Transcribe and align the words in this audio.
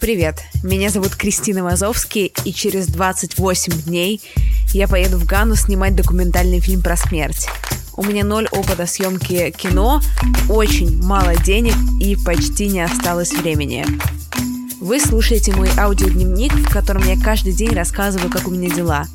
Привет, 0.00 0.44
меня 0.62 0.90
зовут 0.90 1.16
Кристина 1.16 1.64
Вазовский, 1.64 2.32
и 2.44 2.52
через 2.52 2.86
28 2.86 3.82
дней 3.82 4.22
я 4.72 4.86
поеду 4.86 5.18
в 5.18 5.26
Гану 5.26 5.56
снимать 5.56 5.96
документальный 5.96 6.60
фильм 6.60 6.82
про 6.82 6.96
смерть. 6.96 7.48
У 7.96 8.04
меня 8.04 8.24
ноль 8.24 8.46
опыта 8.52 8.86
съемки 8.86 9.50
кино, 9.50 10.00
очень 10.48 11.02
мало 11.02 11.34
денег 11.34 11.74
и 12.00 12.14
почти 12.14 12.68
не 12.68 12.80
осталось 12.80 13.32
времени. 13.32 13.84
Вы 14.80 15.00
слушаете 15.00 15.52
мой 15.52 15.68
аудиодневник, 15.76 16.52
в 16.54 16.70
котором 16.70 17.04
я 17.04 17.20
каждый 17.20 17.52
день 17.52 17.74
рассказываю, 17.74 18.30
как 18.30 18.46
у 18.46 18.52
меня 18.52 18.70
дела. 18.70 19.08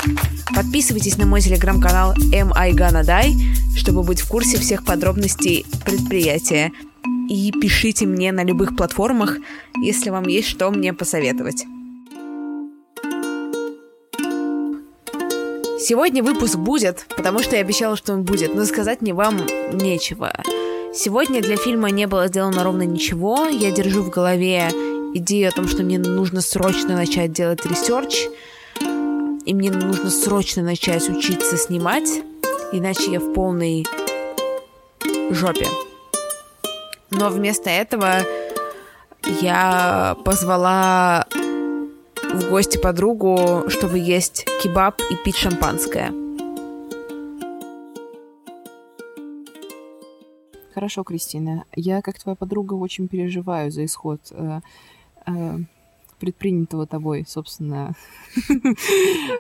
Подписывайтесь 0.54 1.18
на 1.18 1.26
мой 1.26 1.40
телеграм-канал 1.40 2.14
MIGanaDai, 2.14 3.32
чтобы 3.78 4.04
быть 4.04 4.20
в 4.20 4.28
курсе 4.28 4.60
всех 4.60 4.84
подробностей 4.84 5.66
предприятия. 5.86 6.74
И 7.30 7.52
пишите 7.60 8.06
мне 8.06 8.32
на 8.32 8.44
любых 8.44 8.76
платформах, 8.76 9.38
если 9.82 10.10
вам 10.10 10.28
есть 10.28 10.48
что 10.48 10.70
мне 10.72 10.94
посоветовать. 10.94 11.66
Сегодня 15.80 16.24
выпуск 16.24 16.56
будет, 16.56 17.06
потому 17.16 17.40
что 17.40 17.56
я 17.58 17.62
обещала, 17.62 17.98
что 17.98 18.14
он 18.14 18.24
будет, 18.24 18.56
но 18.56 18.64
сказать 18.66 19.02
мне 19.02 19.14
вам 19.14 19.42
нечего. 19.74 20.32
Сегодня 20.94 21.42
для 21.42 21.58
фильма 21.58 21.90
не 21.90 22.08
было 22.08 22.28
сделано 22.28 22.64
ровно 22.64 22.84
ничего. 22.84 23.48
Я 23.48 23.72
держу 23.72 24.02
в 24.02 24.10
голове 24.10 24.70
идею 25.14 25.50
о 25.50 25.52
том, 25.52 25.68
что 25.68 25.84
мне 25.84 26.00
нужно 26.00 26.42
срочно 26.42 26.96
начать 26.96 27.34
делать 27.34 27.66
research, 27.66 28.28
и 29.46 29.54
мне 29.54 29.72
нужно 29.72 30.10
срочно 30.10 30.62
начать 30.62 31.10
учиться 31.10 31.58
снимать, 31.58 32.22
иначе 32.72 33.12
я 33.12 33.20
в 33.20 33.34
полной 33.34 33.86
жопе. 35.32 35.68
Но 37.14 37.30
вместо 37.30 37.70
этого 37.70 38.18
я 39.42 40.18
позвала 40.26 41.28
в 41.32 42.50
гости 42.50 42.78
подругу, 42.78 43.64
чтобы 43.70 44.00
есть 44.00 44.46
кебаб 44.62 45.00
и 45.12 45.16
пить 45.24 45.36
шампанское. 45.36 46.12
Хорошо, 50.74 51.04
Кристина. 51.04 51.66
Я, 51.76 52.02
как 52.02 52.18
твоя 52.18 52.36
подруга, 52.36 52.74
очень 52.74 53.08
переживаю 53.08 53.70
за 53.70 53.86
исход 53.86 54.20
э, 54.32 54.62
э, 55.28 55.58
предпринятого 56.20 56.88
тобой, 56.88 57.26
собственно, 57.28 57.94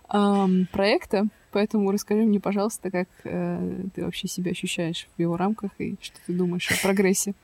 проекта. 0.71 1.27
Поэтому 1.53 1.91
расскажи 1.91 2.23
мне, 2.23 2.39
пожалуйста, 2.39 2.89
как 2.89 3.07
э, 3.23 3.83
ты 3.93 4.03
вообще 4.03 4.27
себя 4.27 4.51
ощущаешь 4.51 5.07
в 5.15 5.21
его 5.21 5.37
рамках 5.37 5.69
и 5.77 5.95
что 6.01 6.17
ты 6.25 6.33
думаешь 6.33 6.69
о 6.71 6.81
прогрессе. 6.81 7.35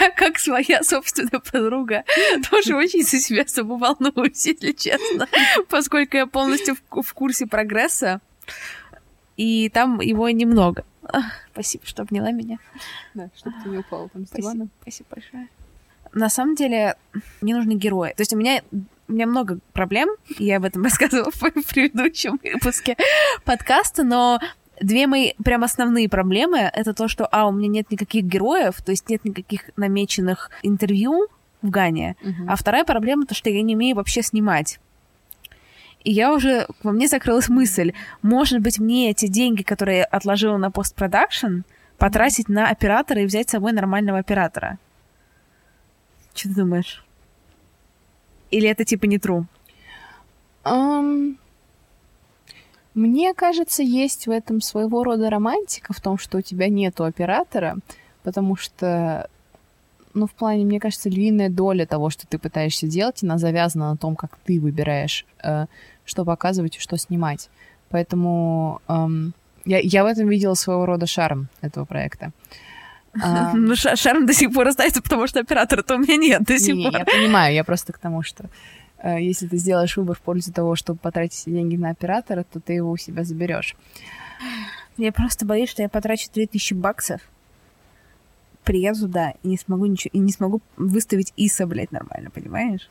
Я, 0.00 0.10
как 0.16 0.38
своя 0.38 0.82
собственная 0.82 1.40
подруга, 1.40 2.04
тоже 2.50 2.74
очень 2.76 3.04
за 3.04 3.18
себя 3.18 3.46
самоволнуюсь, 3.46 4.44
если 4.46 4.72
честно, 4.72 5.28
поскольку 5.68 6.16
я 6.16 6.26
полностью 6.26 6.76
в 6.90 7.14
курсе 7.14 7.46
прогресса, 7.46 8.20
и 9.36 9.68
там 9.68 10.00
его 10.00 10.28
немного. 10.30 10.84
Спасибо, 11.52 11.86
что 11.86 12.02
обняла 12.02 12.32
меня. 12.32 12.58
Да, 13.14 13.30
чтобы 13.36 13.56
ты 13.62 13.68
не 13.68 13.78
упала 13.78 14.08
там 14.08 14.26
с 14.26 14.30
дивана. 14.30 14.68
Спасибо 14.82 15.08
большое. 15.10 15.48
На 16.12 16.28
самом 16.28 16.54
деле, 16.54 16.96
мне 17.40 17.54
нужны 17.54 17.72
герои. 17.72 18.12
То 18.16 18.20
есть 18.20 18.34
у 18.34 18.36
меня 18.36 18.62
у 19.08 19.12
меня 19.12 19.26
много 19.26 19.58
проблем, 19.72 20.08
я 20.38 20.56
об 20.56 20.64
этом 20.64 20.82
рассказывала 20.84 21.30
в 21.30 21.66
предыдущем 21.68 22.38
выпуске 22.42 22.96
подкаста, 23.44 24.04
но 24.04 24.40
две 24.80 25.06
мои 25.06 25.32
прям 25.44 25.64
основные 25.64 26.08
проблемы— 26.08 26.58
это 26.74 26.94
то, 26.94 27.08
что, 27.08 27.26
а, 27.26 27.46
у 27.46 27.52
меня 27.52 27.68
нет 27.68 27.90
никаких 27.90 28.24
героев, 28.24 28.80
то 28.82 28.90
есть 28.90 29.08
нет 29.08 29.24
никаких 29.24 29.70
намеченных 29.76 30.50
интервью 30.62 31.28
в 31.62 31.70
Гане, 31.70 32.16
uh-huh. 32.22 32.46
а 32.48 32.56
вторая 32.56 32.84
проблема— 32.84 33.26
то, 33.26 33.34
что 33.34 33.50
я 33.50 33.62
не 33.62 33.74
умею 33.74 33.96
вообще 33.96 34.22
снимать. 34.22 34.80
И 36.04 36.12
я 36.12 36.32
уже, 36.32 36.66
во 36.82 36.90
мне 36.90 37.06
закрылась 37.06 37.48
мысль, 37.48 37.92
может 38.22 38.60
быть, 38.60 38.78
мне 38.78 39.10
эти 39.10 39.28
деньги, 39.28 39.62
которые 39.62 39.98
я 39.98 40.04
отложила 40.04 40.56
на 40.56 40.70
постпродакшн, 40.70 41.60
потратить 41.96 42.48
на 42.48 42.68
оператора 42.68 43.22
и 43.22 43.26
взять 43.26 43.48
с 43.48 43.52
собой 43.52 43.72
нормального 43.72 44.18
оператора. 44.18 44.78
Что 46.34 46.48
ты 46.48 46.54
думаешь? 46.56 47.04
Или 48.52 48.68
это 48.68 48.84
типа 48.84 49.06
не 49.06 49.18
true? 49.18 49.44
Um, 50.64 51.36
мне 52.94 53.34
кажется, 53.34 53.82
есть 53.82 54.26
в 54.26 54.30
этом 54.30 54.60
своего 54.60 55.02
рода 55.02 55.30
романтика 55.30 55.92
в 55.92 56.00
том, 56.00 56.18
что 56.18 56.38
у 56.38 56.42
тебя 56.42 56.68
нету 56.68 57.04
оператора, 57.04 57.78
потому 58.22 58.54
что, 58.56 59.28
ну, 60.14 60.26
в 60.26 60.32
плане, 60.32 60.64
мне 60.64 60.78
кажется, 60.78 61.08
львиная 61.08 61.48
доля 61.48 61.86
того, 61.86 62.10
что 62.10 62.26
ты 62.26 62.38
пытаешься 62.38 62.86
делать, 62.86 63.22
она 63.22 63.38
завязана 63.38 63.90
на 63.90 63.96
том, 63.96 64.14
как 64.14 64.38
ты 64.44 64.60
выбираешь, 64.60 65.24
э, 65.42 65.66
что 66.04 66.24
показывать 66.24 66.76
и 66.76 66.80
что 66.80 66.98
снимать. 66.98 67.48
Поэтому 67.88 68.80
эм, 68.88 69.32
я, 69.64 69.78
я 69.78 70.04
в 70.04 70.06
этом 70.06 70.28
видела 70.28 70.54
своего 70.54 70.86
рода 70.86 71.06
шарм 71.06 71.48
этого 71.62 71.86
проекта. 71.86 72.32
А... 73.20 73.52
Ну, 73.54 73.74
шарм 73.76 74.26
до 74.26 74.32
сих 74.32 74.52
пор 74.52 74.68
остается, 74.68 75.02
потому 75.02 75.26
что 75.26 75.40
оператора-то 75.40 75.96
у 75.96 75.98
меня 75.98 76.16
нет 76.16 76.42
до 76.44 76.58
сих 76.58 76.74
не, 76.74 76.84
пор. 76.84 77.00
Я 77.00 77.04
понимаю, 77.04 77.54
я 77.54 77.64
просто 77.64 77.92
к 77.92 77.98
тому, 77.98 78.22
что 78.22 78.48
Э, 79.02 79.20
если 79.20 79.48
ты 79.48 79.56
сделаешь 79.56 79.96
выбор 79.96 80.16
в 80.16 80.20
пользу 80.20 80.52
того, 80.52 80.76
чтобы 80.76 80.98
потратить 80.98 81.44
деньги 81.46 81.76
на 81.76 81.90
оператора, 81.90 82.44
то 82.44 82.60
ты 82.60 82.74
его 82.74 82.90
у 82.90 82.96
себя 82.96 83.24
заберешь. 83.24 83.76
Я 84.96 85.12
просто 85.12 85.44
боюсь, 85.44 85.70
что 85.70 85.82
я 85.82 85.88
потрачу 85.88 86.28
3000 86.32 86.74
баксов, 86.74 87.20
приеду 88.64 89.00
туда 89.00 89.34
и 89.42 89.48
не 89.48 89.58
смогу 89.58 89.86
ничего, 89.86 90.10
и 90.12 90.18
не 90.18 90.32
смогу 90.32 90.60
выставить 90.76 91.32
ИСа, 91.36 91.66
блядь, 91.66 91.90
нормально, 91.90 92.30
понимаешь? 92.30 92.88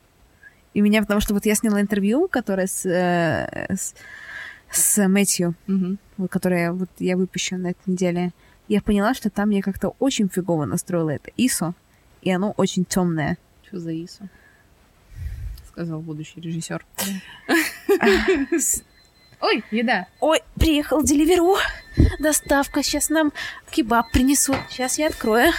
И 0.74 0.82
меня, 0.82 1.02
потому 1.02 1.22
что 1.22 1.34
вот 1.34 1.46
я 1.46 1.56
сняла 1.56 1.80
интервью, 1.80 2.28
которое 2.28 2.68
с, 2.68 2.86
э, 2.86 3.74
с, 3.74 3.94
с 4.70 5.08
Мэтью, 5.08 5.56
угу. 5.68 6.28
которое 6.28 6.74
вот 6.74 6.90
я 7.00 7.16
выпущу 7.16 7.58
на 7.58 7.68
этой 7.68 7.92
неделе. 7.92 8.32
Я 8.68 8.82
поняла, 8.82 9.14
что 9.14 9.30
там 9.30 9.50
я 9.50 9.62
как-то 9.62 9.90
очень 10.00 10.30
фигово 10.30 10.66
настроила 10.66 11.10
это 11.10 11.32
ИСО, 11.38 11.74
и 12.22 12.32
оно 12.32 12.52
очень 12.52 12.86
темное. 12.86 13.38
Что 13.64 13.80
за 13.80 13.94
ИСО? 13.94 14.30
сказал 15.72 16.02
будущий 16.02 16.40
режиссер. 16.42 16.86
Ой, 19.42 19.64
еда. 19.72 20.08
Ой, 20.20 20.40
приехал 20.56 21.02
Деливеру. 21.02 21.56
Доставка. 22.20 22.84
Сейчас 22.84 23.10
нам 23.10 23.34
кебаб 23.72 24.12
принесут. 24.12 24.58
Сейчас 24.70 25.00
я 25.00 25.08
открою. 25.08 25.52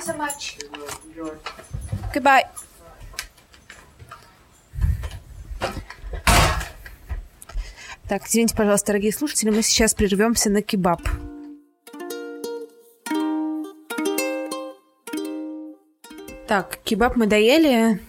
You 0.00 0.06
so 0.06 0.16
much. 0.16 0.56
Goodbye. 2.14 2.44
Так, 8.08 8.26
извините, 8.26 8.56
пожалуйста, 8.56 8.88
дорогие 8.88 9.12
слушатели, 9.12 9.50
мы 9.50 9.62
сейчас 9.62 9.94
прервемся 9.94 10.50
на 10.50 10.62
кебаб. 10.62 11.00
Так, 16.48 16.78
кебаб 16.82 17.14
мы 17.14 17.26
доели. 17.26 18.02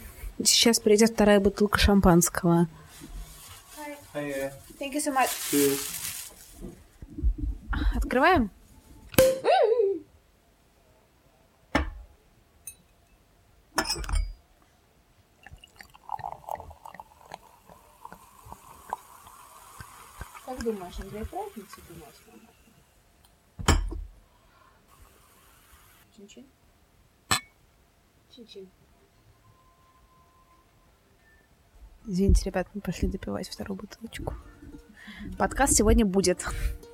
Сейчас 0.43 0.79
придет 0.79 1.11
вторая 1.11 1.39
бутылка 1.39 1.77
шампанского. 1.77 2.67
Hi. 4.15 4.51
Thank 4.79 4.93
you 4.93 4.99
so 4.99 5.13
much. 5.13 5.29
Открываем? 7.95 8.49
Как 20.45 20.63
думаешь, 20.63 20.99
Андрей 20.99 21.25
праздник 21.25 21.69
себе 21.69 21.95
ночь? 21.95 22.21
Чин-чин? 26.15 26.45
Чин-чин. 28.29 28.69
Извините, 32.05 32.49
ребят, 32.49 32.67
мы 32.73 32.81
пошли 32.81 33.07
допивать 33.07 33.47
вторую 33.49 33.77
бутылочку. 33.77 34.33
Подкаст 35.37 35.73
сегодня 35.73 36.05
будет. 36.05 36.45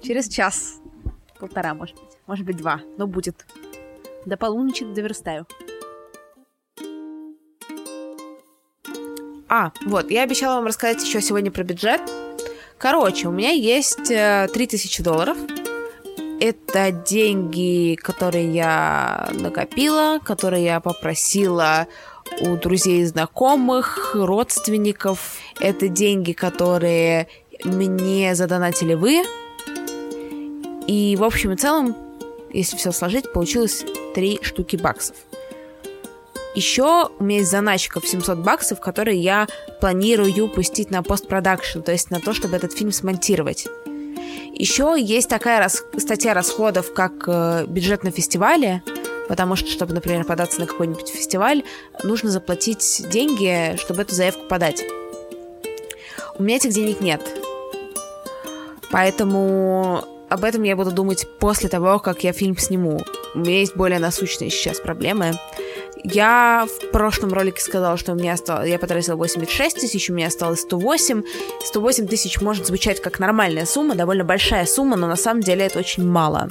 Через 0.04 0.28
час. 0.28 0.80
Полтора, 1.40 1.74
может 1.74 1.96
быть. 1.96 2.18
Может 2.28 2.46
быть, 2.46 2.58
два. 2.58 2.82
Но 2.98 3.08
будет. 3.08 3.46
До 4.26 4.38
полуночи 4.38 4.86
доверстаю. 4.86 5.48
А, 9.50 9.72
вот, 9.86 10.12
я 10.12 10.24
обещала 10.24 10.56
вам 10.56 10.68
рассказать 10.68 11.04
еще 11.04 11.22
сегодня 11.22 11.52
про 11.52 11.64
бюджет. 11.64 12.02
Короче, 12.78 13.28
у 13.28 13.32
меня 13.32 13.52
есть 13.52 14.08
3000 14.08 15.00
э, 15.00 15.04
долларов. 15.04 15.38
Это 16.40 16.92
деньги, 16.92 17.96
которые 17.96 18.54
я 18.54 19.30
накопила, 19.34 20.20
которые 20.24 20.66
я 20.66 20.80
попросила 20.80 21.88
у 22.42 22.56
друзей 22.58 23.02
и 23.02 23.06
знакомых, 23.06 24.12
родственников. 24.14 25.38
Это 25.60 25.88
деньги, 25.88 26.34
которые 26.34 27.28
мне 27.64 28.36
задонатили 28.36 28.94
вы. 28.94 29.24
И 30.88 31.16
в 31.18 31.24
общем 31.24 31.54
и 31.54 31.56
целом, 31.56 31.96
если 32.54 32.78
все 32.78 32.92
сложить, 32.92 33.32
получилось 33.34 33.84
3 34.14 34.40
штуки 34.44 34.76
баксов. 34.76 35.16
Еще 36.58 37.08
у 37.20 37.24
меня 37.24 37.38
есть 37.38 37.52
заначка 37.52 38.00
в 38.00 38.08
700 38.08 38.40
баксов, 38.40 38.80
которые 38.80 39.20
я 39.20 39.48
планирую 39.80 40.50
пустить 40.50 40.90
на 40.90 41.04
постпродакшн, 41.04 41.82
то 41.82 41.92
есть 41.92 42.10
на 42.10 42.20
то, 42.20 42.34
чтобы 42.34 42.56
этот 42.56 42.74
фильм 42.74 42.92
смонтировать. 42.92 43.68
Еще 44.56 44.96
есть 44.98 45.30
такая 45.30 45.60
рас... 45.60 45.84
статья 45.98 46.34
расходов, 46.34 46.96
как 46.96 47.12
э, 47.28 47.66
бюджет 47.68 48.04
на 48.04 48.10
фестивале, 48.10 48.82
потому 49.30 49.56
что, 49.56 49.70
чтобы, 49.70 49.94
например, 49.94 50.24
податься 50.24 50.60
на 50.60 50.66
какой-нибудь 50.66 51.08
фестиваль, 51.10 51.62
нужно 52.02 52.32
заплатить 52.32 53.06
деньги, 53.08 53.78
чтобы 53.78 54.02
эту 54.02 54.16
заявку 54.16 54.48
подать. 54.48 54.84
У 56.40 56.44
меня 56.44 56.56
этих 56.56 56.74
денег 56.74 57.02
нет. 57.02 57.22
Поэтому 58.90 60.04
об 60.28 60.44
этом 60.44 60.64
я 60.64 60.76
буду 60.76 60.92
думать 60.92 61.28
после 61.40 61.70
того, 61.70 62.00
как 62.00 62.24
я 62.24 62.34
фильм 62.34 62.58
сниму. 62.58 63.04
У 63.36 63.40
меня 63.42 63.60
есть 63.60 63.76
более 63.76 64.00
насущные 64.00 64.50
сейчас 64.50 64.80
проблемы. 64.80 65.34
Я 66.04 66.68
в 66.68 66.92
прошлом 66.92 67.34
ролике 67.34 67.62
сказала, 67.62 67.98
что 67.98 68.14
у 68.14 68.16
меня 68.16 68.34
осталось, 68.34 68.70
я 68.70 68.80
потратила 68.80 69.16
86 69.16 69.80
тысяч, 69.80 70.10
у 70.10 70.14
меня 70.14 70.28
осталось 70.28 70.62
108. 70.62 71.24
108 71.64 72.08
тысяч 72.08 72.42
может 72.42 72.68
звучать 72.68 73.02
как 73.02 73.20
нормальная 73.20 73.66
сумма, 73.66 73.96
довольно 73.96 74.24
большая 74.24 74.66
сумма, 74.66 74.96
но 74.96 75.08
на 75.08 75.16
самом 75.16 75.42
деле 75.42 75.66
это 75.66 75.80
очень 75.80 76.06
мало. 76.06 76.48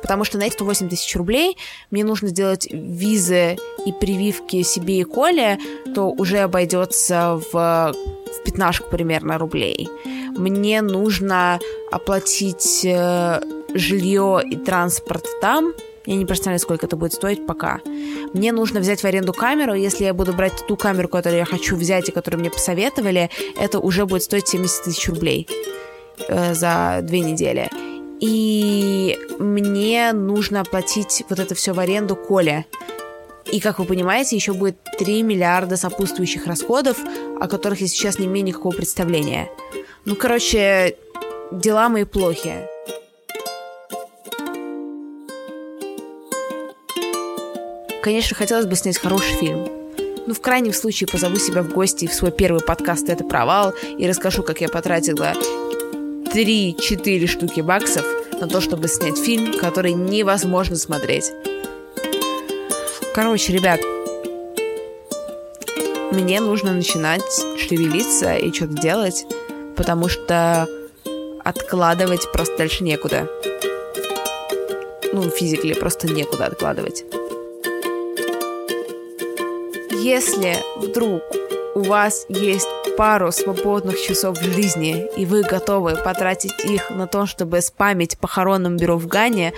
Потому 0.00 0.24
что 0.24 0.38
на 0.38 0.44
эти 0.44 0.54
108 0.54 0.88
тысяч 0.88 1.14
рублей 1.16 1.56
мне 1.90 2.04
нужно 2.04 2.28
сделать 2.28 2.68
визы 2.70 3.56
и 3.86 3.92
прививки 3.92 4.62
себе 4.62 5.00
и 5.00 5.04
Коле, 5.04 5.58
то 5.94 6.10
уже 6.10 6.38
обойдется 6.38 7.40
в, 7.52 7.52
в 7.52 8.44
пятнашку 8.44 8.88
примерно 8.90 9.38
рублей. 9.38 9.88
Мне 10.36 10.80
нужно 10.82 11.60
оплатить 11.90 12.84
э, 12.84 13.40
жилье 13.74 14.42
и 14.48 14.56
транспорт 14.56 15.26
там, 15.40 15.72
я 16.06 16.16
не 16.16 16.26
представляю, 16.26 16.58
сколько 16.58 16.86
это 16.86 16.96
будет 16.96 17.12
стоить 17.12 17.46
пока. 17.46 17.80
Мне 18.32 18.52
нужно 18.52 18.80
взять 18.80 19.00
в 19.02 19.04
аренду 19.04 19.32
камеру. 19.32 19.74
Если 19.74 20.04
я 20.04 20.14
буду 20.14 20.32
брать 20.32 20.66
ту 20.66 20.76
камеру, 20.76 21.08
которую 21.08 21.38
я 21.38 21.44
хочу 21.44 21.76
взять 21.76 22.08
и 22.08 22.12
которую 22.12 22.40
мне 22.40 22.50
посоветовали, 22.50 23.30
это 23.56 23.78
уже 23.78 24.06
будет 24.06 24.22
стоить 24.22 24.48
70 24.48 24.84
тысяч 24.84 25.08
рублей 25.08 25.48
э, 26.28 26.54
за 26.54 27.00
две 27.02 27.20
недели. 27.20 27.68
И 28.20 29.18
мне 29.38 30.12
нужно 30.12 30.60
оплатить 30.60 31.24
вот 31.28 31.38
это 31.38 31.54
все 31.54 31.72
в 31.72 31.80
аренду 31.80 32.16
Коле. 32.16 32.66
И, 33.50 33.60
как 33.60 33.80
вы 33.80 33.84
понимаете, 33.84 34.36
еще 34.36 34.52
будет 34.52 34.76
3 34.98 35.22
миллиарда 35.22 35.76
сопутствующих 35.76 36.46
расходов, 36.46 36.98
о 37.40 37.48
которых 37.48 37.80
я 37.80 37.88
сейчас 37.88 38.18
не 38.18 38.26
имею 38.26 38.46
никакого 38.46 38.74
представления. 38.74 39.50
Ну, 40.04 40.14
короче, 40.14 40.96
дела 41.50 41.88
мои 41.88 42.04
плохи. 42.04 42.68
Конечно, 48.02 48.34
хотелось 48.36 48.66
бы 48.66 48.74
снять 48.74 48.98
хороший 48.98 49.32
фильм. 49.36 49.68
Ну, 50.26 50.34
в 50.34 50.40
крайнем 50.40 50.72
случае, 50.72 51.06
позову 51.06 51.36
себя 51.36 51.62
в 51.62 51.72
гости 51.72 52.08
в 52.08 52.12
свой 52.14 52.32
первый 52.32 52.60
подкаст 52.60 53.08
«Это 53.08 53.22
провал» 53.22 53.74
и 53.96 54.08
расскажу, 54.08 54.42
как 54.42 54.60
я 54.60 54.68
потратила 54.68 55.34
3-4 56.34 57.26
штуки 57.28 57.60
баксов 57.60 58.04
на 58.40 58.48
то, 58.48 58.60
чтобы 58.60 58.88
снять 58.88 59.18
фильм, 59.18 59.56
который 59.56 59.92
невозможно 59.92 60.74
смотреть. 60.74 61.30
Короче, 63.14 63.52
ребят, 63.52 63.80
мне 66.10 66.40
нужно 66.40 66.72
начинать 66.72 67.22
шевелиться 67.56 68.34
и 68.34 68.52
что-то 68.52 68.74
делать, 68.82 69.26
потому 69.76 70.08
что 70.08 70.66
откладывать 71.44 72.32
просто 72.32 72.58
дальше 72.58 72.82
некуда. 72.82 73.28
Ну, 75.12 75.30
физикли 75.30 75.74
просто 75.74 76.08
некуда 76.08 76.46
откладывать. 76.46 77.04
Если 80.02 80.56
вдруг 80.78 81.22
у 81.76 81.82
вас 81.82 82.26
есть 82.28 82.66
пару 82.96 83.30
свободных 83.30 84.00
часов 84.00 84.36
в 84.36 84.42
жизни, 84.42 85.06
и 85.16 85.24
вы 85.24 85.42
готовы 85.42 85.94
потратить 85.94 86.64
их 86.64 86.90
на 86.90 87.06
то, 87.06 87.24
чтобы 87.24 87.60
спамить 87.60 88.18
похоронным 88.18 88.76
бюро 88.76 88.96
в 88.98 89.06
Гане, 89.06 89.52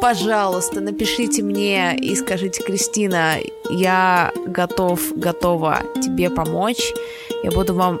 пожалуйста, 0.00 0.80
напишите 0.80 1.42
мне 1.42 1.94
и 1.98 2.16
скажите, 2.16 2.62
Кристина, 2.62 3.34
я 3.68 4.32
готов, 4.46 5.02
готова 5.16 5.82
тебе 6.02 6.30
помочь. 6.30 6.94
Я 7.42 7.50
буду 7.50 7.74
вам 7.74 8.00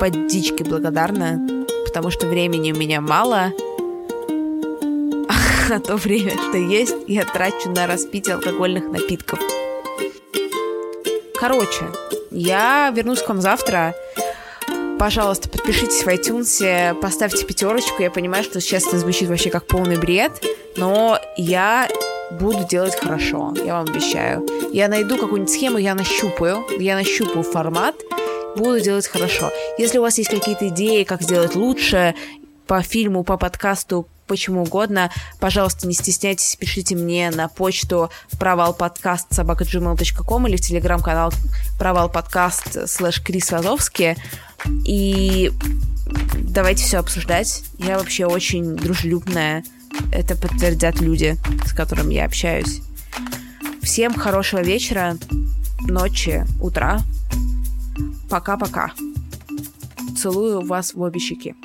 под 0.00 0.26
дички 0.26 0.64
благодарна, 0.64 1.64
потому 1.86 2.10
что 2.10 2.26
времени 2.26 2.72
у 2.72 2.76
меня 2.76 3.00
мало, 3.00 3.52
а 5.70 5.78
то 5.78 5.94
время, 5.94 6.32
что 6.32 6.58
есть, 6.58 6.96
я 7.06 7.24
трачу 7.24 7.70
на 7.70 7.86
распитие 7.86 8.34
алкогольных 8.34 8.88
напитков. 8.90 9.38
Короче, 11.40 11.86
я 12.30 12.92
вернусь 12.94 13.22
к 13.22 13.28
вам 13.28 13.40
завтра. 13.40 13.94
Пожалуйста, 14.98 15.48
подпишитесь 15.48 16.04
в 16.04 16.08
iTunes, 16.08 17.00
поставьте 17.00 17.46
пятерочку. 17.46 18.02
Я 18.02 18.10
понимаю, 18.10 18.44
что 18.44 18.60
сейчас 18.60 18.86
это 18.86 18.98
звучит 18.98 19.30
вообще 19.30 19.48
как 19.48 19.66
полный 19.66 19.96
бред, 19.96 20.32
но 20.76 21.18
я 21.38 21.88
буду 22.32 22.66
делать 22.68 22.94
хорошо, 22.94 23.54
я 23.64 23.72
вам 23.72 23.88
обещаю. 23.88 24.46
Я 24.70 24.88
найду 24.88 25.16
какую-нибудь 25.16 25.50
схему, 25.50 25.78
я 25.78 25.94
нащупаю, 25.94 26.62
я 26.78 26.94
нащупаю 26.94 27.42
формат, 27.42 27.94
буду 28.54 28.78
делать 28.78 29.06
хорошо. 29.06 29.50
Если 29.78 29.96
у 29.96 30.02
вас 30.02 30.18
есть 30.18 30.28
какие-то 30.28 30.68
идеи, 30.68 31.04
как 31.04 31.22
сделать 31.22 31.54
лучше 31.54 32.14
по 32.66 32.82
фильму, 32.82 33.24
по 33.24 33.38
подкасту, 33.38 34.06
почему 34.30 34.62
угодно, 34.62 35.10
пожалуйста, 35.40 35.88
не 35.88 35.92
стесняйтесь, 35.92 36.54
пишите 36.54 36.94
мне 36.94 37.30
на 37.30 37.48
почту 37.48 38.10
провал 38.38 38.72
подкаст 38.72 39.26
собака.gmail.com 39.34 40.46
или 40.46 40.56
в 40.56 40.60
телеграм-канал 40.60 41.32
провал 41.80 42.08
подкаст 42.08 42.88
слэш 42.88 43.20
Крис 43.20 43.50
Вазовский. 43.50 44.14
И 44.86 45.50
давайте 46.38 46.84
все 46.84 46.98
обсуждать. 46.98 47.64
Я 47.78 47.98
вообще 47.98 48.26
очень 48.26 48.76
дружелюбная. 48.76 49.64
Это 50.12 50.36
подтвердят 50.36 51.00
люди, 51.00 51.36
с 51.66 51.72
которыми 51.72 52.14
я 52.14 52.26
общаюсь. 52.26 52.82
Всем 53.82 54.14
хорошего 54.14 54.60
вечера, 54.60 55.16
ночи, 55.80 56.46
утра. 56.60 57.00
Пока-пока. 58.30 58.92
Целую 60.16 60.64
вас 60.64 60.94
в 60.94 61.00
обе 61.00 61.18
щеки. 61.18 61.56